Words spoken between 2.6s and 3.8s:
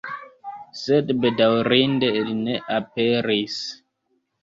aperis.